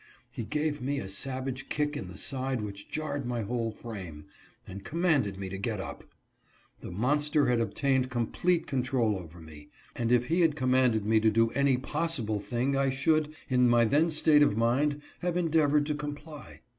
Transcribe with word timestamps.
He 0.31 0.45
gave 0.45 0.81
me 0.81 0.97
a 0.97 1.07
savage 1.07 1.69
kick 1.69 1.95
in 1.95 2.07
the 2.07 2.17
side 2.17 2.61
which 2.61 2.89
jarred 2.89 3.23
my 3.23 3.43
whole 3.43 3.69
frame, 3.69 4.25
and 4.67 4.83
commanded 4.83 5.37
me 5.37 5.47
to 5.49 5.59
get 5.59 5.79
up. 5.79 6.03
The 6.79 6.89
monster 6.89 7.45
had 7.45 7.59
obtained 7.59 8.09
complete 8.09 8.65
control 8.65 9.15
over 9.15 9.39
me, 9.39 9.69
and 9.95 10.11
if 10.11 10.25
he 10.25 10.41
had 10.41 10.55
commanded 10.55 11.05
me 11.05 11.19
to 11.19 11.29
do 11.29 11.51
any 11.51 11.77
possible 11.77 12.39
thing 12.39 12.75
I 12.75 12.89
should, 12.89 13.35
in 13.47 13.69
my 13.69 13.85
then 13.85 14.09
state 14.09 14.41
of 14.41 14.57
mind, 14.57 15.03
have 15.19 15.35
endeav 15.35 15.69
ored 15.71 15.85
to 15.85 15.93
comply. 15.93 16.61